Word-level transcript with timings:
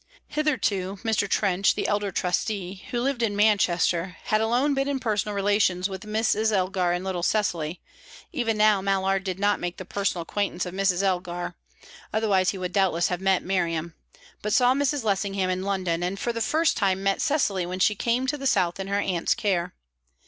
Hitherto, 0.29 0.97
Mr. 1.03 1.29
Trench, 1.29 1.75
the 1.75 1.87
elder 1.87 2.11
trustee, 2.11 2.85
who 2.89 3.01
lived 3.01 3.21
in 3.21 3.35
Manchester, 3.35 4.17
had 4.23 4.41
alone 4.41 4.73
been 4.73 4.87
in 4.87 4.99
personal 4.99 5.35
relations 5.35 5.87
with 5.87 6.07
Mrs. 6.07 6.51
Elgar 6.51 6.91
and 6.91 7.05
little 7.05 7.21
Cecily; 7.21 7.79
even 8.31 8.57
now 8.57 8.81
Mallard 8.81 9.23
did 9.23 9.37
not 9.37 9.59
make 9.59 9.77
the 9.77 9.85
personal 9.85 10.23
acquaintance 10.23 10.65
of 10.65 10.73
Mrs. 10.73 11.03
Elgar 11.03 11.53
(otherwise 12.11 12.49
he 12.49 12.57
would 12.57 12.73
doubtless 12.73 13.09
have 13.09 13.21
met 13.21 13.43
Miriam), 13.43 13.93
but 14.41 14.53
saw 14.53 14.73
Mrs. 14.73 15.03
Lessingham 15.03 15.51
in 15.51 15.61
London, 15.61 16.01
and 16.01 16.19
for 16.19 16.33
the 16.33 16.41
first 16.41 16.75
time 16.75 17.03
met 17.03 17.21
Cecily 17.21 17.67
when 17.67 17.77
she 17.79 17.93
came 17.93 18.25
to 18.25 18.39
the 18.39 18.47
south 18.47 18.79
in 18.79 18.87
her 18.87 18.99
aunt's 18.99 19.35
care. 19.35 19.75